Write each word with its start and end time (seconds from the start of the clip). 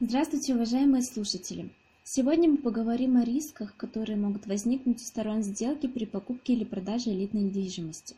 Здравствуйте, 0.00 0.54
уважаемые 0.54 1.02
слушатели! 1.02 1.70
Сегодня 2.04 2.48
мы 2.48 2.58
поговорим 2.58 3.16
о 3.16 3.24
рисках, 3.24 3.76
которые 3.76 4.16
могут 4.16 4.46
возникнуть 4.46 5.02
у 5.02 5.04
сторон 5.04 5.42
сделки 5.42 5.88
при 5.88 6.04
покупке 6.04 6.52
или 6.52 6.62
продаже 6.62 7.10
элитной 7.10 7.42
недвижимости. 7.42 8.14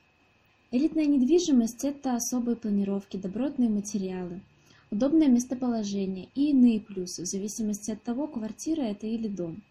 Элитная 0.73 1.07
недвижимость– 1.07 1.83
это 1.87 2.17
особые 2.17 2.57
планировки, 2.57 3.17
добротные 3.17 3.71
материалы, 3.71 4.43
удобное 4.91 5.29
местоположение 5.29 6.29
и 6.35 6.51
иные 6.51 6.81
плюсы, 6.81 7.23
в 7.23 7.27
зависимости 7.27 7.93
от 7.93 8.03
того, 8.03 8.27
квартира 8.27 8.83
это 8.83 9.07
или 9.07 9.29
дом. 9.29 9.63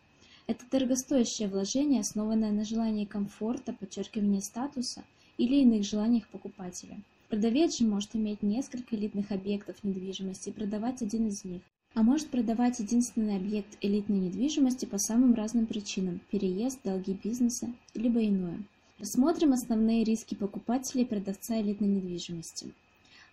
Это 0.48 0.66
дорогостоящее 0.72 1.48
вложение, 1.48 2.02
основанное 2.02 2.52
на 2.52 2.66
желании 2.66 3.06
комфорта, 3.06 3.72
подчеркивании 3.72 4.40
статуса 4.40 5.04
или 5.38 5.58
иных 5.58 5.86
желаниях 5.86 6.28
покупателя. 6.30 7.00
Продавец 7.30 7.78
же 7.78 7.86
может 7.86 8.16
иметь 8.16 8.42
несколько 8.42 8.96
элитных 8.96 9.32
объектов 9.32 9.84
недвижимости 9.84 10.50
и 10.50 10.54
продавать 10.54 11.04
один 11.04 11.28
из 11.28 11.44
них, 11.44 11.62
а 11.96 12.04
может 12.04 12.30
продавать 12.30 12.80
единственный 12.80 13.36
объект 13.36 13.78
элитной 13.82 14.20
недвижимости 14.20 14.86
по 14.86 14.98
самым 14.98 15.34
разным 15.34 15.66
причинам– 15.66 16.22
переезд, 16.32 16.80
долги 16.84 17.14
бизнеса, 17.14 17.74
либо 17.96 18.24
иное. 18.26 18.62
Рассмотрим 19.00 19.54
основные 19.54 20.04
риски 20.04 20.36
покупателя 20.36 21.02
и 21.02 21.06
продавца 21.06 21.60
элитной 21.60 21.88
недвижимости. 21.88 22.74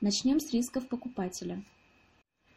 Начнем 0.00 0.40
с 0.40 0.50
рисков 0.52 0.88
покупателя. 0.88 1.62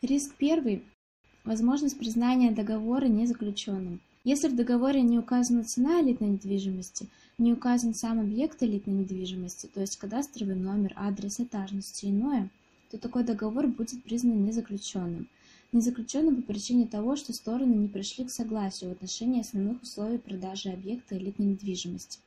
Риск 0.02 0.36
первый– 0.38 0.84
возможность 1.44 1.98
признания 1.98 2.52
договора 2.52 3.08
незаключенным. 3.08 4.00
Если 4.24 4.48
в 4.48 4.56
договоре 4.56 5.02
не 5.02 5.18
указана 5.18 5.64
цена 5.64 6.02
элитной 6.02 6.30
недвижимости, 6.30 7.08
не 7.38 7.54
указан 7.54 7.94
сам 7.94 8.20
объект 8.20 8.62
элитной 8.64 8.94
недвижимости, 8.94 9.68
то 9.68 9.82
есть 9.82 9.98
кадастровый 9.98 10.56
номер, 10.56 10.94
адрес, 10.96 11.40
этажность 11.40 12.04
и 12.04 12.10
иное, 12.10 12.50
то 12.92 12.98
такой 12.98 13.24
договор 13.24 13.68
будет 13.68 14.04
признан 14.04 14.46
незаключенным– 14.46 15.28
не 15.72 15.82
заключенным 15.82 16.38
по 16.38 16.54
причине 16.54 16.88
того, 16.88 17.16
что 17.16 17.34
стороны 17.34 17.74
не 17.74 17.88
пришли 17.88 18.26
к 18.26 18.32
согласию 18.32 18.90
в 18.90 18.94
отношении 18.94 19.42
основных 19.42 19.82
условий 19.82 20.18
продажи 20.18 20.70
объекта 20.70 21.18
элитной 21.18 21.48
недвижимости. 21.48 22.20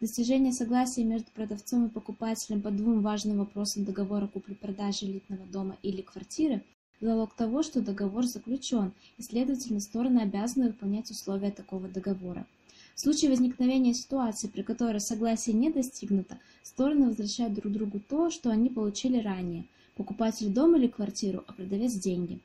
Достижение 0.00 0.52
согласия 0.52 1.04
между 1.04 1.30
продавцом 1.32 1.86
и 1.86 1.90
покупателем 1.90 2.60
по 2.60 2.70
двум 2.70 3.00
важным 3.00 3.38
вопросам 3.38 3.84
договора 3.84 4.26
купли-продажи 4.26 5.06
элитного 5.06 5.46
дома 5.46 5.76
или 5.82 6.02
квартиры– 6.02 6.62
залог 7.04 7.34
того, 7.34 7.62
что 7.62 7.80
договор 7.80 8.24
заключен, 8.24 8.92
и, 9.18 9.22
следовательно, 9.22 9.80
стороны 9.80 10.20
обязаны 10.20 10.68
выполнять 10.68 11.10
условия 11.10 11.50
такого 11.50 11.88
договора. 11.88 12.46
В 12.94 13.00
случае 13.00 13.30
возникновения 13.30 13.92
ситуации, 13.92 14.48
при 14.48 14.62
которой 14.62 15.00
согласие 15.00 15.54
не 15.54 15.70
достигнуто, 15.70 16.38
стороны 16.62 17.08
возвращают 17.08 17.54
друг 17.54 17.72
другу 17.72 18.00
то, 18.00 18.30
что 18.30 18.50
они 18.50 18.68
получили 18.70 19.18
ранее– 19.18 19.66
покупатель 19.96 20.52
дом 20.52 20.76
или 20.76 20.86
квартиру, 20.86 21.44
а 21.46 21.52
продавец– 21.52 21.92
деньги. 21.94 22.40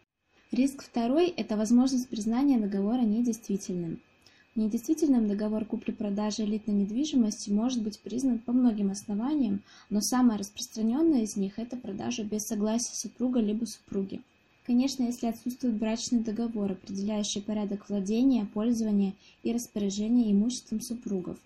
Риск 0.51 0.81
второй– 0.81 1.27
это 1.37 1.55
возможность 1.55 2.09
признания 2.09 2.57
договора 2.57 3.01
недействительным. 3.01 3.99
Недействительным 4.55 5.27
договор 5.27 5.63
купли-продажи 5.63 6.43
элитной 6.43 6.73
недвижимости 6.73 7.51
может 7.51 7.83
быть 7.83 7.99
признан 7.99 8.39
по 8.39 8.51
многим 8.51 8.89
основаниям, 8.89 9.61
но 9.91 10.01
самое 10.01 10.39
распространенное 10.39 11.21
из 11.21 11.35
них– 11.35 11.53
это 11.59 11.77
продажа 11.77 12.23
без 12.23 12.47
согласия 12.47 12.95
супруга 12.95 13.41
либо 13.41 13.65
супруги. 13.65 14.21
Конечно, 14.65 15.03
если 15.03 15.27
отсутствует 15.27 15.75
брачный 15.75 16.21
договор, 16.21 16.71
определяющий 16.71 17.41
порядок 17.41 17.87
владения, 17.87 18.47
пользования 18.51 19.13
и 19.43 19.53
распоряжения 19.53 20.31
имуществом 20.31 20.81
супругов. 20.81 21.37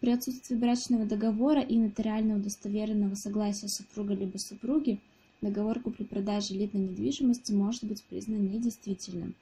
При 0.00 0.10
отсутствии 0.10 0.54
брачного 0.54 1.06
договора 1.06 1.62
и 1.62 1.78
нотариально 1.78 2.36
удостоверенного 2.36 3.14
согласия 3.14 3.68
супруга 3.68 4.12
либо 4.12 4.36
супруги– 4.36 5.00
договор 5.40 5.80
купли-продажи 5.80 6.54
элитной 6.54 6.82
недвижимости 6.82 7.52
может 7.52 7.84
быть 7.84 8.02
признан 8.04 8.50
недействительным. 8.50 9.34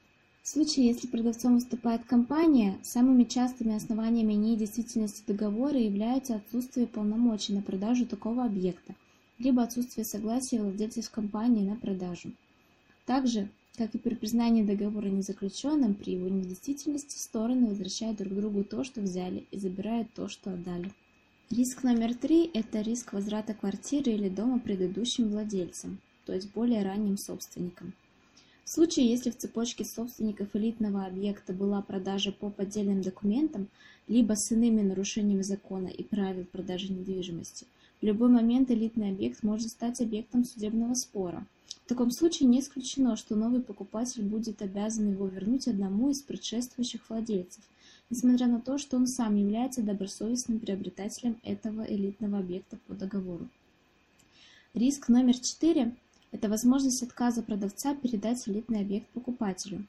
В 0.42 0.48
случае, 0.48 0.86
если 0.86 1.08
продавцом 1.08 1.54
выступает 1.54 2.04
компания, 2.04 2.78
самыми 2.82 3.24
частыми 3.24 3.74
основаниями 3.74 4.34
недействительности 4.34 5.24
договора 5.26 5.78
являются 5.78 6.36
отсутствие 6.36 6.86
полномочий 6.86 7.52
на 7.52 7.62
продажу 7.62 8.06
такого 8.06 8.44
объекта, 8.44 8.94
либо 9.38 9.62
отсутствие 9.62 10.04
согласия 10.04 10.62
владельцев 10.62 11.10
компании 11.10 11.68
на 11.68 11.74
продажу. 11.74 12.30
Также, 13.06 13.48
как 13.76 13.94
и 13.94 13.98
при 13.98 14.14
признании 14.14 14.62
договора 14.62 15.08
незаключенным, 15.08 15.94
при 15.94 16.12
его 16.12 16.28
недействительности 16.28 17.18
стороны 17.18 17.66
возвращают 17.66 18.18
друг 18.18 18.34
другу 18.34 18.62
то, 18.62 18.84
что 18.84 19.00
взяли, 19.00 19.46
и 19.50 19.58
забирают 19.58 20.14
то, 20.14 20.28
что 20.28 20.52
отдали. 20.52 20.92
Риск 21.48 21.84
номер 21.84 22.12
три– 22.16 22.50
это 22.54 22.80
риск 22.80 23.12
возврата 23.12 23.54
квартиры 23.54 24.10
или 24.10 24.28
дома 24.28 24.58
предыдущим 24.58 25.28
владельцам, 25.28 26.00
то 26.24 26.32
есть 26.32 26.52
более 26.52 26.82
ранним 26.82 27.16
собственникам. 27.16 27.92
В 28.64 28.70
случае, 28.70 29.08
если 29.08 29.30
в 29.30 29.36
цепочке 29.36 29.84
собственников 29.84 30.48
элитного 30.54 31.06
объекта 31.06 31.52
была 31.52 31.82
продажа 31.82 32.32
по 32.32 32.50
поддельным 32.50 33.00
документам, 33.00 33.68
либо 34.08 34.34
с 34.34 34.50
иными 34.50 34.82
нарушениями 34.82 35.42
закона 35.42 35.86
и 35.86 36.02
правил 36.02 36.46
продажи 36.46 36.92
недвижимости, 36.92 37.64
в 38.02 38.04
любой 38.04 38.28
момент 38.28 38.72
элитный 38.72 39.10
объект 39.10 39.44
может 39.44 39.68
стать 39.68 40.00
объектом 40.00 40.44
судебного 40.44 40.94
спора. 40.94 41.46
В 41.86 41.88
таком 41.88 42.10
случае 42.10 42.48
не 42.48 42.58
исключено, 42.58 43.14
что 43.14 43.36
новый 43.36 43.62
покупатель 43.62 44.24
будет 44.24 44.60
обязан 44.60 45.08
его 45.12 45.28
вернуть 45.28 45.68
одному 45.68 46.10
из 46.10 46.20
предшествующих 46.20 47.08
владельцев, 47.08 47.62
несмотря 48.10 48.48
на 48.48 48.60
то, 48.60 48.76
что 48.76 48.96
он 48.96 49.06
сам 49.06 49.36
является 49.36 49.82
добросовестным 49.82 50.58
приобретателем 50.58 51.38
этого 51.44 51.82
элитного 51.82 52.38
объекта 52.40 52.76
по 52.88 52.94
договору. 52.94 53.48
Риск 54.74 55.08
номер 55.08 55.38
четыре– 55.38 55.94
это 56.32 56.48
возможность 56.48 57.04
отказа 57.04 57.40
продавца 57.40 57.94
передать 57.94 58.48
элитный 58.48 58.80
объект 58.80 59.06
покупателю. 59.10 59.86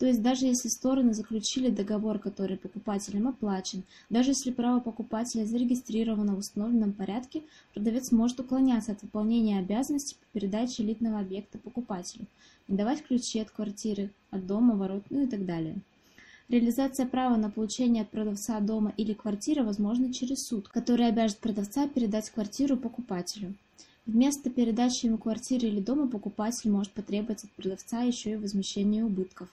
То 0.00 0.06
есть 0.06 0.22
даже 0.22 0.46
если 0.46 0.68
стороны 0.68 1.12
заключили 1.12 1.68
договор, 1.68 2.18
который 2.18 2.56
покупателем 2.56 3.28
оплачен, 3.28 3.82
даже 4.08 4.30
если 4.30 4.50
право 4.50 4.80
покупателя 4.80 5.44
зарегистрировано 5.44 6.34
в 6.34 6.38
установленном 6.38 6.94
порядке, 6.94 7.42
продавец 7.74 8.10
может 8.10 8.40
уклоняться 8.40 8.92
от 8.92 9.02
выполнения 9.02 9.58
обязанностей 9.58 10.16
по 10.18 10.24
передаче 10.32 10.84
элитного 10.84 11.18
объекта 11.18 11.58
покупателю, 11.58 12.24
не 12.66 12.78
давать 12.78 13.04
ключи 13.04 13.40
от 13.40 13.50
квартиры, 13.50 14.10
от 14.30 14.46
дома, 14.46 14.74
ворот, 14.74 15.04
ну 15.10 15.24
и 15.24 15.26
так 15.26 15.44
далее. 15.44 15.76
Реализация 16.48 17.04
права 17.04 17.36
на 17.36 17.50
получение 17.50 18.04
от 18.04 18.08
продавца 18.08 18.58
дома 18.60 18.94
или 18.96 19.12
квартиры 19.12 19.64
возможна 19.64 20.14
через 20.14 20.46
суд, 20.46 20.68
который 20.68 21.08
обяжет 21.08 21.36
продавца 21.40 21.86
передать 21.86 22.30
квартиру 22.30 22.78
покупателю. 22.78 23.52
Вместо 24.06 24.48
передачи 24.48 25.04
ему 25.04 25.18
квартиры 25.18 25.68
или 25.68 25.80
дома 25.80 26.08
покупатель 26.08 26.70
может 26.70 26.90
потребовать 26.92 27.44
от 27.44 27.50
продавца 27.50 28.00
еще 28.00 28.32
и 28.32 28.36
возмещение 28.36 29.04
убытков. 29.04 29.50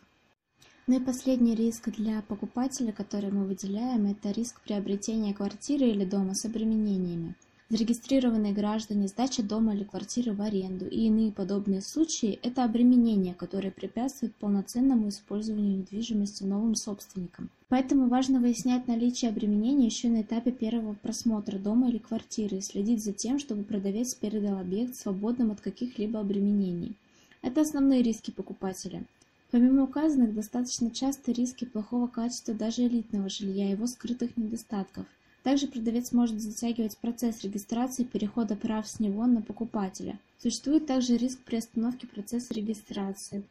Ну 0.88 0.96
и 0.96 1.04
последний 1.04 1.54
риск 1.54 1.90
для 1.90 2.22
покупателя, 2.22 2.92
который 2.92 3.30
мы 3.30 3.46
выделяем, 3.46 4.06
это 4.08 4.32
риск 4.32 4.62
приобретения 4.62 5.34
квартиры 5.34 5.88
или 5.88 6.06
дома 6.06 6.34
с 6.34 6.46
обременениями 6.46 7.36
зарегистрированные 7.70 8.54
граждане, 8.54 9.08
сдача 9.08 9.44
дома 9.44 9.76
или 9.76 9.84
квартиры 9.84 10.34
в 10.34 10.42
аренду 10.42 10.88
и 10.88 11.08
иные 11.08 11.32
подобные 11.32 11.82
случаи– 11.82 12.40
это 12.44 12.64
обременения, 12.64 13.34
которые 13.34 13.72
препятствуют 13.72 14.36
полноценному 14.36 15.10
использованию 15.10 15.80
недвижимости 15.80 16.44
новым 16.44 16.76
собственникам. 16.76 17.50
Поэтому 17.68 18.08
важно 18.08 18.40
выяснять 18.40 18.88
наличие 18.88 19.30
обременения 19.30 19.86
еще 19.86 20.08
на 20.08 20.22
этапе 20.22 20.52
первого 20.52 20.94
просмотра 20.94 21.58
дома 21.58 21.90
или 21.90 21.98
квартиры 21.98 22.58
и 22.58 22.62
следить 22.62 23.04
за 23.04 23.12
тем, 23.12 23.40
чтобы 23.40 23.64
продавец 23.64 24.16
передал 24.16 24.60
объект 24.60 24.96
свободным 24.96 25.52
от 25.52 25.60
каких-либо 25.60 26.22
обременений. 26.22 26.96
Это 27.42 27.62
основные 27.62 28.02
риски 28.02 28.32
покупателя. 28.32 29.04
Помимо 29.52 29.84
указанных, 29.84 30.36
достаточно 30.36 30.92
часто 30.92 31.32
риски 31.32 31.66
плохого 31.66 32.08
качества 32.08 32.54
даже 32.54 32.86
элитного 32.86 33.30
жилья 33.30 33.68
и 33.68 33.72
его 33.72 33.88
скрытых 33.88 34.36
недостатков– 34.38 35.06
также 35.48 35.68
продавец 35.68 36.12
может 36.12 36.42
затягивать 36.42 36.98
процесс 36.98 37.42
регистрации 37.42 38.04
перехода 38.04 38.58
прав 38.58 38.86
с 38.86 39.00
него 39.00 39.26
на 39.28 39.42
покупателя. 39.42 40.20
Существует 40.44 40.88
также 40.88 41.16
риск 41.16 41.40
приостановки 41.40 42.06
процесса 42.06 42.54
регистрации. 42.54 43.44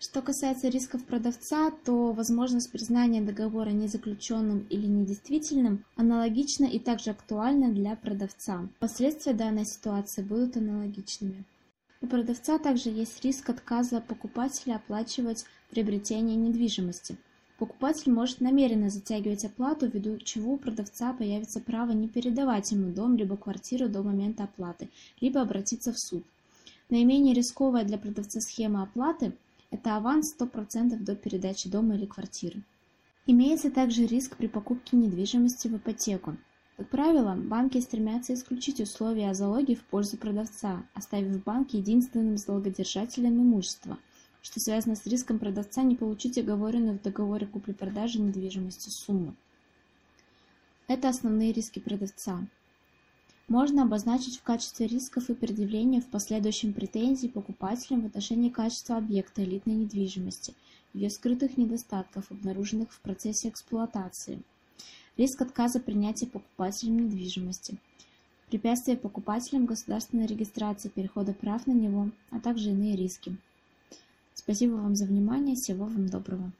Что 0.00 0.22
касается 0.22 0.68
рисков 0.68 1.04
продавца, 1.04 1.70
то 1.84 2.10
возможность 2.10 2.72
признания 2.72 3.20
договора 3.20 3.70
незаключенным 3.70 4.66
или 4.70 4.88
недействительным 4.88 5.84
аналогична 5.94 6.64
и 6.64 6.80
также 6.80 7.10
актуальна 7.10 7.70
для 7.70 7.94
продавца. 7.94 8.68
Последствия 8.80 9.32
данной 9.32 9.66
ситуации 9.66 10.22
будут 10.22 10.56
аналогичными. 10.56 11.44
У 12.00 12.06
продавца 12.06 12.58
также 12.58 12.90
есть 12.90 13.24
риск 13.24 13.50
отказа 13.50 14.00
покупателя 14.00 14.76
оплачивать 14.76 15.44
приобретение 15.70 16.36
недвижимости– 16.36 17.16
Покупатель 17.60 18.10
может 18.10 18.40
намеренно 18.40 18.88
затягивать 18.88 19.44
оплату, 19.44 19.86
ввиду 19.86 20.16
чего 20.16 20.54
у 20.54 20.56
продавца 20.56 21.12
появится 21.12 21.60
право 21.60 21.90
не 21.90 22.08
передавать 22.08 22.70
ему 22.72 22.90
дом 22.90 23.16
либо 23.16 23.36
квартиру 23.36 23.86
до 23.86 24.02
момента 24.02 24.44
оплаты, 24.44 24.88
либо 25.20 25.42
обратиться 25.42 25.92
в 25.92 25.98
суд. 25.98 26.24
Наименее 26.88 27.34
рисковая 27.34 27.84
для 27.84 27.98
продавца 27.98 28.40
схема 28.40 28.82
оплаты– 28.82 29.34
это 29.70 29.94
аванс 29.98 30.34
100% 30.40 30.96
до 31.00 31.14
передачи 31.14 31.68
дома 31.68 31.96
или 31.96 32.06
квартиры. 32.06 32.62
Имеется 33.26 33.70
также 33.70 34.06
риск 34.06 34.38
при 34.38 34.46
покупке 34.46 34.96
недвижимости 34.96 35.68
в 35.68 35.76
ипотеку. 35.76 36.38
Как 36.80 36.88
правило, 36.88 37.34
банки 37.36 37.78
стремятся 37.78 38.32
исключить 38.32 38.80
условия 38.80 39.28
о 39.28 39.34
залоге 39.34 39.76
в 39.76 39.84
пользу 39.84 40.16
продавца, 40.16 40.82
оставив 40.94 41.44
банк 41.44 41.74
единственным 41.74 42.38
залогодержателем 42.38 43.34
имущества– 43.34 43.98
что 44.42 44.60
связано 44.60 44.96
с 44.96 45.06
риском 45.06 45.38
продавца 45.38 45.82
не 45.82 45.96
получить 45.96 46.38
оговоренную 46.38 46.98
в 46.98 47.02
договоре 47.02 47.46
купли-продажи 47.46 48.20
недвижимости 48.20 48.88
сумму. 48.88 49.34
Это 50.88 51.08
основные 51.08 51.52
риски 51.52 51.78
продавца. 51.78 52.46
Можно 53.48 53.82
обозначить 53.82 54.38
в 54.38 54.42
качестве 54.42 54.86
рисков 54.86 55.28
и 55.28 55.34
предъявления 55.34 56.00
в 56.00 56.06
последующем 56.06 56.72
претензий 56.72 57.28
покупателям 57.28 58.02
в 58.02 58.06
отношении 58.06 58.48
качества 58.48 58.96
объекта 58.96 59.44
элитной 59.44 59.74
недвижимости, 59.74 60.54
ее 60.94 61.10
скрытых 61.10 61.56
недостатков, 61.56 62.30
обнаруженных 62.30 62.92
в 62.92 63.00
процессе 63.00 63.48
эксплуатации, 63.48 64.40
риск 65.16 65.40
отказа 65.40 65.80
принятия 65.80 66.26
покупателем 66.26 67.06
недвижимости– 67.06 67.76
препятствия 68.50 68.96
покупателям 68.96 69.64
государственной 69.64 70.26
регистрации 70.26 70.88
перехода 70.88 71.32
прав 71.32 71.66
на 71.66 71.72
него, 71.72 72.10
а 72.30 72.40
также 72.40 72.70
иные 72.70 72.96
риски. 72.96 73.36
Спасибо 74.34 74.74
вам 74.74 74.96
за 74.96 75.06
внимание, 75.06 75.54
всего 75.54 75.84
вам 75.84 76.08
доброго. 76.08 76.50